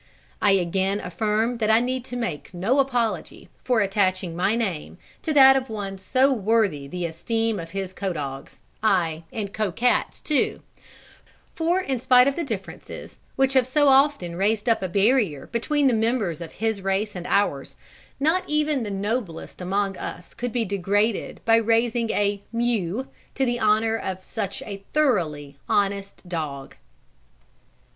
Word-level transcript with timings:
I 0.41 0.53
again 0.53 0.99
affirm 0.99 1.59
that 1.59 1.69
I 1.69 1.79
need 1.79 2.11
make 2.11 2.55
no 2.55 2.79
apology 2.79 3.49
for 3.63 3.81
attaching 3.81 4.35
my 4.35 4.55
name 4.55 4.97
to 5.21 5.31
that 5.33 5.55
of 5.55 5.69
one 5.69 5.99
so 5.99 6.33
worthy 6.33 6.87
the 6.87 7.05
esteem 7.05 7.59
of 7.59 7.69
his 7.69 7.93
co 7.93 8.11
dogs, 8.11 8.61
ay, 8.81 9.25
and 9.31 9.53
co 9.53 9.71
cats 9.71 10.19
too; 10.19 10.61
for 11.53 11.79
in 11.79 11.99
spite 11.99 12.27
of 12.27 12.35
the 12.35 12.43
differences 12.43 13.19
which 13.35 13.53
have 13.53 13.67
so 13.67 13.89
often 13.89 14.35
raised 14.35 14.67
up 14.67 14.81
a 14.81 14.89
barrier 14.89 15.45
between 15.51 15.85
the 15.85 15.93
members 15.93 16.41
of 16.41 16.53
his 16.53 16.81
race 16.81 17.15
and 17.15 17.27
ours, 17.27 17.77
not 18.19 18.43
even 18.47 18.81
the 18.81 18.89
noblest 18.89 19.61
among 19.61 19.95
us 19.97 20.33
could 20.33 20.51
be 20.51 20.65
degraded 20.65 21.41
by 21.45 21.57
raising 21.57 22.09
a 22.09 22.41
"mew" 22.51 23.07
to 23.35 23.45
the 23.45 23.59
honour 23.59 23.97
of 23.99 24.23
such 24.23 24.63
a 24.63 24.83
thoroughly 24.93 25.59
honest 25.69 26.27
dog. 26.27 26.73